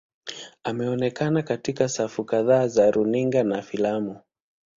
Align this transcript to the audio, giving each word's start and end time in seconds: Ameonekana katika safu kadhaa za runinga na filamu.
Ameonekana 0.63 1.41
katika 1.41 1.89
safu 1.89 2.23
kadhaa 2.25 2.67
za 2.67 2.91
runinga 2.91 3.43
na 3.43 3.61
filamu. 3.61 4.19